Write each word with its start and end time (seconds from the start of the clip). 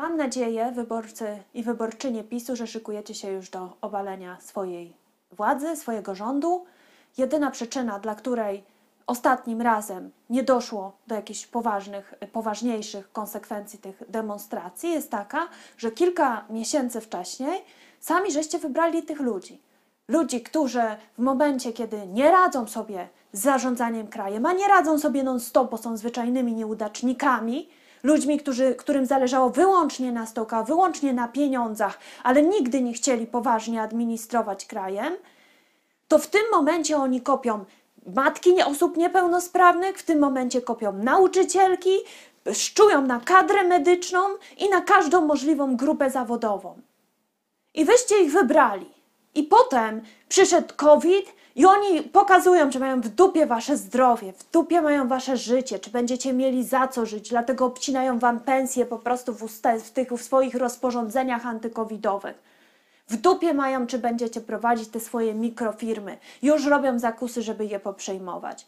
Mam 0.00 0.16
nadzieję, 0.16 0.72
wyborcy 0.72 1.42
i 1.54 1.62
wyborczynie 1.62 2.24
PiSu, 2.24 2.56
że 2.56 2.66
szykujecie 2.66 3.14
się 3.14 3.30
już 3.30 3.50
do 3.50 3.76
obalenia 3.80 4.36
swojej 4.40 4.96
władzy, 5.32 5.76
swojego 5.76 6.14
rządu. 6.14 6.64
Jedyna 7.18 7.50
przyczyna, 7.50 7.98
dla 7.98 8.14
której 8.14 8.64
ostatnim 9.06 9.62
razem 9.62 10.10
nie 10.30 10.42
doszło 10.42 10.92
do 11.06 11.14
jakichś 11.14 11.46
poważnych, 11.46 12.14
poważniejszych 12.32 13.12
konsekwencji 13.12 13.78
tych 13.78 14.02
demonstracji, 14.08 14.90
jest 14.90 15.10
taka, 15.10 15.48
że 15.78 15.90
kilka 15.90 16.44
miesięcy 16.50 17.00
wcześniej 17.00 17.64
sami 18.00 18.32
żeście 18.32 18.58
wybrali 18.58 19.02
tych 19.02 19.20
ludzi. 19.20 19.60
Ludzi, 20.08 20.40
którzy 20.42 20.82
w 21.18 21.22
momencie, 21.22 21.72
kiedy 21.72 22.06
nie 22.06 22.30
radzą 22.30 22.66
sobie 22.66 23.08
z 23.32 23.40
zarządzaniem 23.40 24.08
krajem, 24.08 24.46
a 24.46 24.52
nie 24.52 24.68
radzą 24.68 24.98
sobie 24.98 25.22
non-stop, 25.22 25.70
bo 25.70 25.78
są 25.78 25.96
zwyczajnymi 25.96 26.54
nieudacznikami, 26.54 27.68
ludźmi, 28.02 28.38
którzy, 28.38 28.74
którym 28.74 29.06
zależało 29.06 29.50
wyłącznie 29.50 30.12
na 30.12 30.26
stołkach, 30.26 30.66
wyłącznie 30.66 31.12
na 31.12 31.28
pieniądzach, 31.28 31.98
ale 32.22 32.42
nigdy 32.42 32.82
nie 32.82 32.92
chcieli 32.92 33.26
poważnie 33.26 33.82
administrować 33.82 34.66
krajem, 34.66 35.16
to 36.08 36.18
w 36.18 36.26
tym 36.26 36.42
momencie 36.52 36.96
oni 36.96 37.20
kopią 37.20 37.64
matki 38.06 38.62
osób 38.62 38.96
niepełnosprawnych, 38.96 39.98
w 39.98 40.02
tym 40.02 40.18
momencie 40.18 40.62
kopią 40.62 40.92
nauczycielki, 40.92 41.90
szczują 42.52 43.02
na 43.02 43.20
kadrę 43.20 43.64
medyczną 43.64 44.20
i 44.58 44.68
na 44.68 44.80
każdą 44.80 45.26
możliwą 45.26 45.76
grupę 45.76 46.10
zawodową. 46.10 46.80
I 47.74 47.84
wyście 47.84 48.22
ich 48.22 48.32
wybrali. 48.32 48.90
I 49.34 49.42
potem 49.42 50.02
przyszedł 50.28 50.74
COVID 50.76 51.32
i 51.54 51.66
oni 51.66 52.02
pokazują, 52.02 52.70
że 52.70 52.78
mają 52.78 53.00
w 53.00 53.08
dupie 53.08 53.46
wasze 53.46 53.76
zdrowie, 53.76 54.32
w 54.32 54.50
dupie 54.50 54.82
mają 54.82 55.08
wasze 55.08 55.36
życie, 55.36 55.78
czy 55.78 55.90
będziecie 55.90 56.32
mieli 56.32 56.64
za 56.64 56.88
co 56.88 57.06
żyć, 57.06 57.28
dlatego 57.28 57.66
obcinają 57.66 58.18
wam 58.18 58.40
pensje 58.40 58.86
po 58.86 58.98
prostu 58.98 59.34
w, 59.34 59.42
usta- 59.42 59.80
w 59.80 59.90
tych 59.90 60.12
w 60.12 60.22
swoich 60.22 60.54
rozporządzeniach 60.54 61.46
antykowidowych. 61.46 62.50
W 63.08 63.16
dupie 63.16 63.54
mają, 63.54 63.86
czy 63.86 63.98
będziecie 63.98 64.40
prowadzić 64.40 64.88
te 64.88 65.00
swoje 65.00 65.34
mikrofirmy. 65.34 66.18
Już 66.42 66.66
robią 66.66 66.98
zakusy, 66.98 67.42
żeby 67.42 67.66
je 67.66 67.80
poprzejmować. 67.80 68.66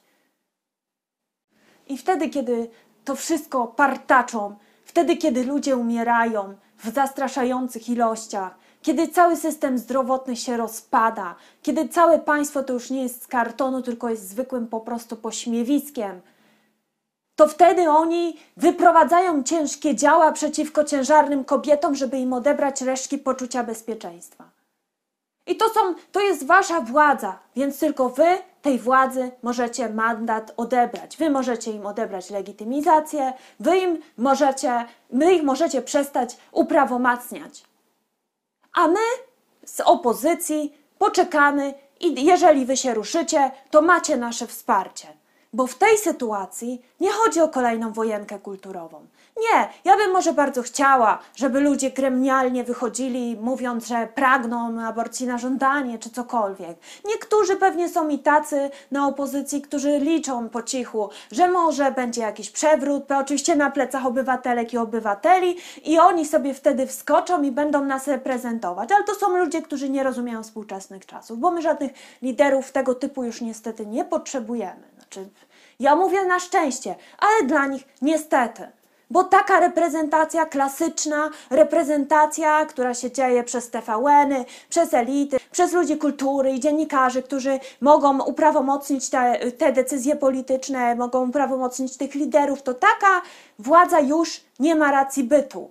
I 1.89 1.99
wtedy, 1.99 2.29
kiedy 2.29 2.71
to 3.05 3.17
wszystko 3.17 3.67
partaczą, 3.67 4.57
wtedy, 4.85 5.17
kiedy 5.17 5.45
ludzie 5.45 5.77
umierają 5.77 6.55
w 6.79 6.89
zastraszających 6.95 7.89
ilościach, 7.89 8.62
kiedy 8.83 9.09
cały 9.09 9.37
system 9.37 9.79
zdrowotny 9.79 10.37
się 10.37 10.57
rozpada, 10.57 11.35
kiedy 11.63 11.89
całe 11.89 12.19
państwo 12.19 12.63
to 12.63 12.73
już 12.73 12.91
nie 12.91 13.03
jest 13.03 13.23
z 13.23 13.27
kartonu, 13.27 13.83
tylko 13.83 14.09
jest 14.09 14.29
zwykłym 14.29 14.67
po 14.69 14.81
prostu 14.81 15.17
pośmiewiskiem, 15.17 16.21
to 17.37 17.49
wtedy 17.49 17.91
oni 17.91 18.37
wyprowadzają 18.57 19.43
ciężkie 19.43 19.97
działa 19.97 20.33
przeciwko 20.33 20.85
ciężarnym 20.85 21.45
kobietom, 21.45 21.95
żeby 21.95 22.19
im 22.19 22.33
odebrać 22.33 22.83
resztki 22.83 23.19
poczucia 23.19 23.65
bezpieczeństwa. 23.65 24.45
I 25.47 25.57
to, 25.57 25.69
są, 25.69 25.95
to 26.13 26.21
jest 26.21 26.47
wasza 26.47 26.81
władza, 26.81 27.39
więc 27.57 27.79
tylko 27.79 28.09
wy 28.09 28.39
tej 28.63 28.79
władzy 28.79 29.31
możecie 29.43 29.89
mandat 29.89 30.53
odebrać. 30.57 31.17
Wy 31.17 31.31
możecie 31.31 31.71
im 31.71 31.87
odebrać 31.87 32.31
legitymizację, 32.31 33.33
wy 33.61 33.79
im 33.79 33.99
możecie, 34.19 34.85
my 35.11 35.35
ich 35.35 35.43
możecie 35.43 35.83
przestać 35.83 36.37
uprawomacniać. 36.53 37.72
A 38.73 38.89
my 38.89 39.01
z 39.65 39.81
opozycji 39.81 40.79
poczekamy 40.99 41.75
i 42.01 42.25
jeżeli 42.25 42.67
wy 42.67 42.77
się 42.77 42.95
ruszycie, 42.95 43.51
to 43.71 43.83
macie 43.83 44.17
nasze 44.17 44.47
wsparcie. 44.47 45.22
Bo 45.53 45.67
w 45.67 45.75
tej 45.75 45.99
sytuacji 45.99 46.83
nie 47.01 47.13
chodzi 47.13 47.41
o 47.41 47.49
kolejną 47.49 47.93
wojenkę 47.93 48.39
kulturową. 48.39 49.07
Nie, 49.41 49.69
ja 49.85 49.97
bym 49.97 50.13
może 50.13 50.33
bardzo 50.33 50.63
chciała, 50.63 51.19
żeby 51.37 51.61
ludzie 51.61 51.91
gremialnie 51.91 52.65
wychodzili, 52.65 53.37
mówiąc, 53.41 53.87
że 53.87 54.09
pragną 54.15 54.83
aborcji 54.83 55.27
na 55.27 55.39
żądanie 55.39 55.99
czy 55.99 56.11
cokolwiek. 56.11 56.79
Niektórzy 57.05 57.57
pewnie 57.57 57.89
są 57.89 58.09
i 58.09 58.19
tacy 58.19 58.71
na 58.91 59.07
opozycji, 59.07 59.63
którzy 59.63 59.99
liczą 59.99 60.49
po 60.49 60.63
cichu, 60.63 61.09
że 61.33 61.49
może 61.49 61.93
będzie 61.93 62.21
jakiś 62.21 62.51
przewrót, 62.51 63.13
oczywiście 63.13 63.57
na 63.57 63.71
plecach 63.71 64.07
obywatelek 64.07 64.73
i 64.73 64.79
obywateli, 64.79 65.57
i 65.85 65.99
oni 65.99 66.27
sobie 66.27 66.55
wtedy 66.55 66.87
wskoczą 66.87 67.43
i 67.43 67.51
będą 67.51 67.85
nas 67.85 68.09
reprezentować. 68.09 68.93
Ale 68.93 69.05
to 69.05 69.15
są 69.15 69.37
ludzie, 69.37 69.63
którzy 69.63 69.91
nie 69.91 70.03
rozumieją 70.03 70.43
współczesnych 70.43 71.07
czasów, 71.07 71.39
bo 71.39 71.51
my 71.51 71.63
żadnych 71.63 71.93
liderów 72.23 72.73
tego 72.73 72.95
typu 72.95 73.25
już 73.25 73.41
niestety 73.41 73.87
nie 73.87 74.05
potrzebujemy. 74.05 74.92
Znaczy, 75.13 75.31
ja 75.81 75.97
mówię 75.97 76.25
na 76.25 76.41
szczęście, 76.41 76.95
ale 77.19 77.49
dla 77.49 77.67
nich 77.67 77.85
niestety. 78.03 78.69
Bo 79.11 79.25
taka 79.25 79.61
reprezentacja 79.61 80.47
klasyczna, 80.47 81.31
reprezentacja, 81.51 82.67
która 82.67 82.95
się 82.95 83.11
dzieje 83.11 83.45
przez 83.45 83.71
TVN-y, 83.71 84.45
przez 84.69 84.95
elity, 84.95 85.37
przez 85.51 85.73
ludzi 85.73 85.99
kultury 85.99 86.51
i 86.51 86.61
dziennikarzy, 86.61 87.23
którzy 87.23 87.61
mogą 87.81 88.23
uprawomocnić 88.23 89.11
te, 89.11 89.51
te 89.51 89.73
decyzje 89.73 90.17
polityczne, 90.17 90.95
mogą 90.95 91.29
uprawomocnić 91.29 91.97
tych 91.97 92.15
liderów, 92.15 92.63
to 92.63 92.75
taka 92.75 93.23
władza 93.59 94.01
już 94.01 94.41
nie 94.59 94.75
ma 94.75 94.91
racji 94.91 95.25
bytu. 95.25 95.71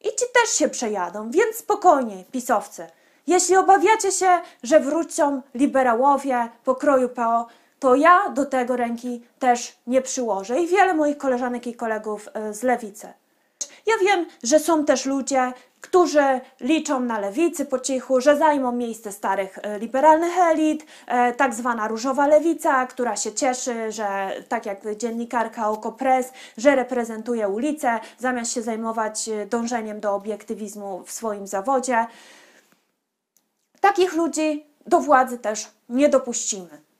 I 0.00 0.08
ci 0.08 0.24
też 0.34 0.50
się 0.50 0.68
przejadą, 0.68 1.30
więc 1.30 1.56
spokojnie, 1.56 2.24
pisowcy. 2.32 2.86
Jeśli 3.26 3.56
obawiacie 3.56 4.12
się, 4.12 4.40
że 4.62 4.80
wrócą 4.80 5.42
liberałowie 5.54 6.48
pokroju 6.64 7.08
PO, 7.08 7.46
to 7.82 7.94
ja 7.94 8.28
do 8.28 8.46
tego 8.46 8.76
ręki 8.76 9.22
też 9.38 9.76
nie 9.86 10.02
przyłożę 10.02 10.60
i 10.60 10.66
wiele 10.66 10.94
moich 10.94 11.18
koleżanek 11.18 11.66
i 11.66 11.74
kolegów 11.74 12.28
e, 12.34 12.54
z 12.54 12.62
lewicy. 12.62 13.08
Ja 13.86 13.94
wiem, 14.02 14.26
że 14.42 14.58
są 14.58 14.84
też 14.84 15.06
ludzie, 15.06 15.52
którzy 15.80 16.40
liczą 16.60 17.00
na 17.00 17.18
lewicy 17.18 17.66
po 17.66 17.78
cichu, 17.78 18.20
że 18.20 18.36
zajmą 18.36 18.72
miejsce 18.72 19.12
starych 19.12 19.58
e, 19.62 19.78
liberalnych 19.78 20.38
elit, 20.38 20.86
e, 21.06 21.32
tak 21.32 21.54
zwana 21.54 21.88
różowa 21.88 22.26
lewica, 22.26 22.86
która 22.86 23.16
się 23.16 23.32
cieszy, 23.32 23.92
że 23.92 24.32
tak 24.48 24.66
jak 24.66 24.96
dziennikarka 24.96 25.68
Okopres, 25.68 26.32
że 26.56 26.76
reprezentuje 26.76 27.48
ulicę, 27.48 28.00
zamiast 28.18 28.52
się 28.52 28.62
zajmować 28.62 29.30
dążeniem 29.50 30.00
do 30.00 30.14
obiektywizmu 30.14 31.04
w 31.04 31.12
swoim 31.12 31.46
zawodzie. 31.46 32.06
Takich 33.80 34.12
ludzi 34.12 34.66
do 34.86 35.00
władzy 35.00 35.38
też 35.38 35.68
nie 35.88 36.08
dopuścimy. 36.08 36.91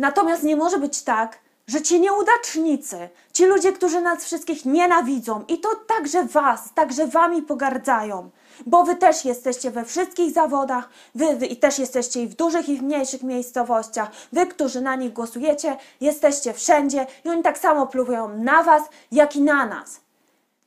Natomiast 0.00 0.42
nie 0.42 0.56
może 0.56 0.78
być 0.78 1.02
tak, 1.02 1.38
że 1.66 1.82
ci 1.82 2.00
nieudacznicy, 2.00 3.08
ci 3.32 3.46
ludzie, 3.46 3.72
którzy 3.72 4.00
nas 4.00 4.24
wszystkich 4.24 4.64
nienawidzą 4.64 5.44
i 5.48 5.58
to 5.58 5.68
także 5.86 6.24
was, 6.24 6.74
także 6.74 7.06
wami 7.06 7.42
pogardzają, 7.42 8.30
bo 8.66 8.84
wy 8.84 8.96
też 8.96 9.24
jesteście 9.24 9.70
we 9.70 9.84
wszystkich 9.84 10.34
zawodach, 10.34 10.88
wy, 11.14 11.36
wy 11.36 11.46
i 11.46 11.56
też 11.56 11.78
jesteście 11.78 12.22
i 12.22 12.26
w 12.26 12.34
dużych 12.34 12.68
i 12.68 12.76
w 12.76 12.82
mniejszych 12.82 13.22
miejscowościach, 13.22 14.10
wy, 14.32 14.46
którzy 14.46 14.80
na 14.80 14.96
nich 14.96 15.12
głosujecie, 15.12 15.76
jesteście 16.00 16.52
wszędzie 16.52 17.06
i 17.24 17.28
oni 17.28 17.42
tak 17.42 17.58
samo 17.58 17.86
plują 17.86 18.28
na 18.28 18.62
was, 18.62 18.82
jak 19.12 19.36
i 19.36 19.42
na 19.42 19.66
nas 19.66 20.00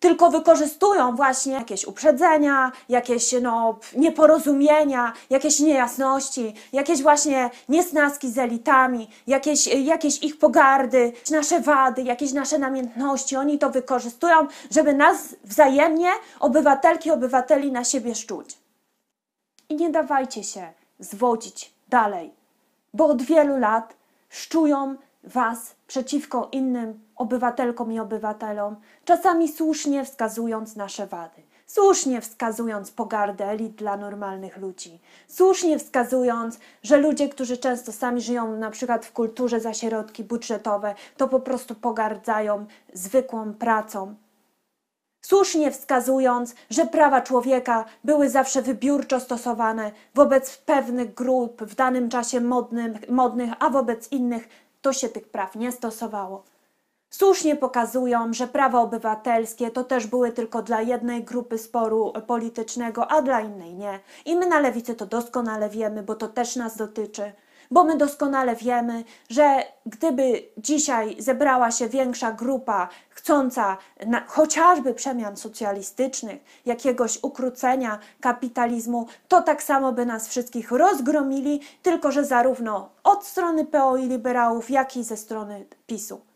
tylko 0.04 0.32
wykorzystują 0.32 1.16
właśnie 1.16 1.54
jakieś 1.54 1.86
uprzedzenia, 1.86 2.72
jakieś 2.90 3.36
no, 3.42 3.80
nieporozumienia, 3.96 5.14
jakieś 5.30 5.60
niejasności, 5.60 6.56
jakieś 6.74 7.02
właśnie 7.02 7.50
niesnaski 7.70 8.32
z 8.32 8.38
elitami, 8.38 9.10
jakieś, 9.28 9.68
jakieś 9.68 10.24
ich 10.24 10.40
pogardy, 10.40 11.14
nasze 11.32 11.62
wady, 11.62 12.02
jakieś 12.02 12.34
nasze 12.34 12.60
namiętności. 12.60 13.36
Oni 13.36 13.60
to 13.60 13.70
wykorzystują, 13.70 14.48
żeby 14.72 14.94
nas 14.94 15.36
wzajemnie, 15.44 16.10
obywatelki, 16.40 17.12
obywateli 17.12 17.72
na 17.72 17.84
siebie 17.84 18.16
szczuć. 18.16 18.58
I 19.70 19.76
nie 19.76 19.90
dawajcie 19.90 20.44
się 20.44 20.74
zwodzić 21.00 21.74
dalej, 21.90 22.34
bo 22.94 23.06
od 23.06 23.22
wielu 23.22 23.58
lat 23.58 23.94
szczują 24.30 24.96
Was 25.24 25.76
przeciwko 25.88 26.50
innym 26.52 27.00
obywatelkom 27.16 27.92
i 27.92 28.00
obywatelom, 28.00 28.76
czasami 29.06 29.48
słusznie 29.48 30.06
wskazując 30.06 30.76
nasze 30.76 31.08
wady, 31.08 31.42
słusznie 31.66 32.22
wskazując 32.22 32.92
pogardę 32.92 33.46
elit 33.46 33.76
dla 33.76 33.98
normalnych 33.98 34.58
ludzi, 34.58 35.00
słusznie 35.28 35.80
wskazując, 35.80 36.60
że 36.84 36.98
ludzie, 36.98 37.30
którzy 37.30 37.58
często 37.58 37.92
sami 37.92 38.22
żyją 38.22 38.56
na 38.58 38.72
przykład 38.72 39.06
w 39.06 39.14
kulturze 39.14 39.60
za 39.60 39.74
środki 39.74 40.24
budżetowe, 40.24 40.96
to 41.18 41.28
po 41.28 41.40
prostu 41.40 41.76
pogardzają 41.76 42.66
zwykłą 42.94 43.54
pracą, 43.54 44.16
Słusznie 45.26 45.72
wskazując, 45.72 46.56
że 46.70 46.86
prawa 46.86 47.22
człowieka 47.22 47.86
były 48.04 48.30
zawsze 48.30 48.62
wybiórczo 48.62 49.20
stosowane 49.20 49.92
wobec 50.16 50.58
pewnych 50.58 51.14
grup 51.14 51.64
w 51.64 51.76
danym 51.76 52.10
czasie 52.10 52.42
modnym, 52.42 53.00
modnych, 53.10 53.54
a 53.60 53.70
wobec 53.70 54.12
innych 54.12 54.50
to 54.84 54.94
się 54.94 55.10
tych 55.10 55.30
praw 55.30 55.56
nie 55.56 55.72
stosowało. 55.72 56.44
Słusznie 57.10 57.56
pokazują, 57.56 58.34
że 58.34 58.48
prawa 58.48 58.82
obywatelskie 58.82 59.72
to 59.72 59.84
też 59.84 60.08
były 60.08 60.32
tylko 60.32 60.62
dla 60.62 60.82
jednej 60.82 61.24
grupy 61.24 61.58
sporu 61.58 62.14
politycznego, 62.28 63.12
a 63.12 63.22
dla 63.22 63.42
innej 63.42 63.74
nie. 63.74 64.00
I 64.26 64.36
my 64.36 64.46
na 64.46 64.60
lewicy 64.60 64.96
to 64.96 65.06
doskonale 65.06 65.70
wiemy, 65.70 66.04
bo 66.04 66.16
to 66.16 66.28
też 66.28 66.56
nas 66.56 66.78
dotyczy. 66.78 67.32
Bo 67.72 67.84
my 67.84 67.98
doskonale 67.98 68.56
wiemy, 68.56 69.04
że 69.30 69.64
gdyby 69.86 70.44
dzisiaj 70.58 71.16
zebrała 71.20 71.72
się 71.72 71.90
większa 71.90 72.32
grupa 72.32 72.90
chcąca 73.10 73.78
na, 74.08 74.24
chociażby 74.28 74.94
przemian 74.94 75.38
socjalistycznych, 75.38 76.44
jakiegoś 76.66 77.20
ukrócenia 77.22 78.00
kapitalizmu, 78.22 79.08
to 79.28 79.42
tak 79.42 79.64
samo 79.64 79.92
by 79.92 80.06
nas 80.06 80.28
wszystkich 80.28 80.72
rozgromili, 80.72 81.60
tylko 81.82 82.12
że 82.12 82.26
zarówno 82.26 82.90
od 83.04 83.26
strony 83.26 83.66
PO 83.66 83.98
i 83.98 84.08
liberałów, 84.08 84.70
jak 84.70 84.98
i 84.98 85.04
ze 85.04 85.18
strony 85.18 85.66
PiSu. 85.88 86.33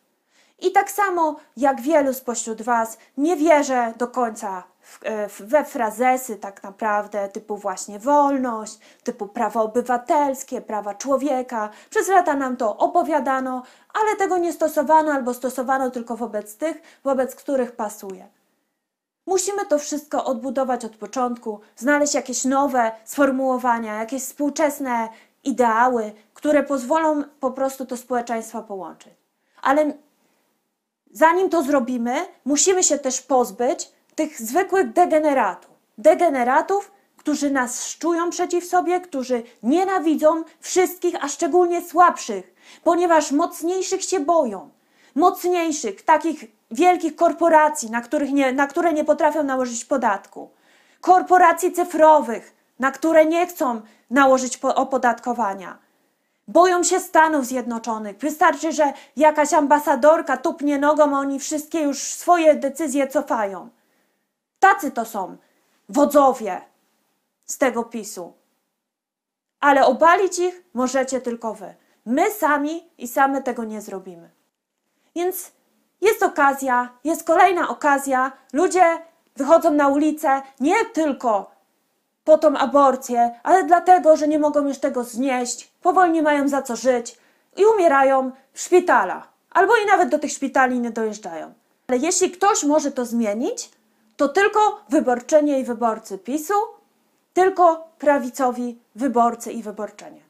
I 0.60 0.72
tak 0.72 0.92
samo 0.92 1.36
jak 1.58 1.82
wielu 1.82 2.14
spośród 2.14 2.62
Was 2.62 2.98
nie 3.18 3.36
wierzę 3.36 3.94
do 3.98 4.08
końca 4.08 4.64
e, 5.04 5.28
we 5.28 5.66
frazesy 5.66 6.36
tak 6.36 6.64
naprawdę 6.64 7.30
typu 7.30 7.58
właśnie 7.58 8.00
wolność, 8.00 8.80
typu 9.04 9.28
prawa 9.28 9.62
obywatelskie, 9.62 10.62
prawa 10.62 10.94
człowieka. 10.94 11.70
Przez 11.90 12.08
lata 12.08 12.36
nam 12.36 12.58
to 12.58 12.78
opowiadano, 12.78 13.64
ale 13.94 14.16
tego 14.16 14.38
nie 14.38 14.54
stosowano 14.54 15.12
albo 15.12 15.34
stosowano 15.34 15.92
tylko 15.92 16.18
wobec 16.18 16.58
tych, 16.58 16.82
wobec 17.04 17.36
których 17.36 17.72
pasuje. 17.72 18.28
Musimy 19.28 19.66
to 19.66 19.80
wszystko 19.80 20.26
odbudować 20.26 20.86
od 20.86 20.96
początku, 20.96 21.60
znaleźć 21.76 22.14
jakieś 22.14 22.46
nowe 22.46 22.92
sformułowania, 23.06 24.00
jakieś 24.00 24.24
współczesne 24.24 25.10
ideały, 25.44 26.12
które 26.34 26.64
pozwolą 26.64 27.24
po 27.40 27.52
prostu 27.52 27.86
to 27.86 27.98
społeczeństwa 27.98 28.62
połączyć. 28.62 29.14
Ale 29.62 29.94
zanim 31.12 31.50
to 31.50 31.64
zrobimy, 31.64 32.26
musimy 32.46 32.84
się 32.84 32.98
też 32.98 33.22
pozbyć 33.22 33.92
tych 34.16 34.42
zwykłych 34.42 34.94
degeneratów. 34.94 35.72
Degeneratów, 35.98 36.92
którzy 37.18 37.52
nas 37.52 37.86
szczują 37.86 38.30
przeciw 38.30 38.66
sobie, 38.66 39.02
którzy 39.02 39.44
nienawidzą 39.64 40.44
wszystkich, 40.60 41.16
a 41.24 41.28
szczególnie 41.28 41.82
słabszych, 41.82 42.56
ponieważ 42.84 43.32
mocniejszych 43.32 44.04
się 44.04 44.20
boją. 44.20 44.70
Mocniejszych, 45.16 46.02
takich 46.02 46.46
wielkich 46.72 47.16
korporacji, 47.16 47.92
na, 47.92 48.02
których 48.02 48.32
nie, 48.32 48.54
na 48.54 48.68
które 48.68 48.94
nie 48.94 49.06
potrafią 49.06 49.44
nałożyć 49.44 49.86
podatku. 49.86 50.50
Korporacji 51.02 51.72
cyfrowych, 51.72 52.56
na 52.80 52.92
które 52.92 53.26
nie 53.26 53.48
chcą 53.48 53.82
nałożyć 54.10 54.58
opodatkowania 54.58 55.87
Boją 56.48 56.84
się 56.84 57.00
Stanów 57.00 57.46
Zjednoczonych. 57.46 58.18
Wystarczy, 58.18 58.72
że 58.72 58.94
jakaś 59.16 59.54
ambasadorka 59.54 60.38
tupnie 60.38 60.80
nogą, 60.80 61.16
a 61.18 61.20
oni 61.20 61.40
wszystkie 61.40 61.82
już 61.82 62.04
swoje 62.04 62.56
decyzje 62.56 63.08
cofają. 63.08 63.70
Tacy 64.60 64.92
to 64.92 65.06
są 65.06 65.38
wodzowie 65.90 66.62
z 67.46 67.58
tego 67.58 67.84
PiSu. 67.84 68.34
Ale 69.60 69.86
obalić 69.86 70.40
ich 70.40 70.64
możecie 70.74 71.22
tylko 71.22 71.54
wy. 71.54 71.76
My 72.06 72.32
sami 72.32 72.90
i 72.98 73.08
same 73.08 73.42
tego 73.44 73.64
nie 73.64 73.82
zrobimy. 73.82 74.30
Więc 75.16 75.52
jest 76.02 76.24
okazja, 76.24 76.90
jest 77.04 77.24
kolejna 77.24 77.70
okazja. 77.70 78.32
Ludzie 78.54 78.84
wychodzą 79.36 79.72
na 79.72 79.88
ulicę 79.88 80.42
nie 80.60 80.86
tylko 80.86 81.52
po 82.24 82.38
tą 82.38 82.58
aborcję, 82.58 83.40
ale 83.44 83.64
dlatego, 83.64 84.18
że 84.18 84.28
nie 84.28 84.40
mogą 84.40 84.68
już 84.68 84.78
tego 84.78 85.04
znieść, 85.04 85.72
powoli 85.88 86.12
nie 86.12 86.22
mają 86.22 86.48
za 86.48 86.62
co 86.62 86.76
żyć 86.76 87.18
i 87.58 87.66
umierają 87.66 88.32
w 88.54 88.62
szpitalach. 88.62 89.28
Albo 89.50 89.74
i 89.78 89.86
nawet 89.86 90.10
do 90.10 90.20
tych 90.20 90.32
szpitali 90.32 90.80
nie 90.80 90.92
dojeżdżają. 90.92 91.54
Ale 91.88 91.98
jeśli 91.98 92.32
ktoś 92.32 92.64
może 92.64 92.92
to 92.92 93.06
zmienić, 93.06 93.72
to 94.18 94.30
tylko 94.30 94.82
wyborczenie 94.90 95.60
i 95.60 95.64
wyborcy 95.64 96.18
PiSu, 96.18 96.54
tylko 97.34 97.88
prawicowi 98.00 98.80
wyborcy 98.96 99.52
i 99.52 99.64
wyborczenie. 99.64 100.22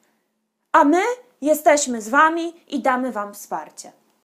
A 0.72 0.84
my 0.84 1.02
jesteśmy 1.42 2.02
z 2.02 2.10
Wami 2.10 2.54
i 2.68 2.82
damy 2.82 3.12
Wam 3.12 3.34
wsparcie. 3.34 3.92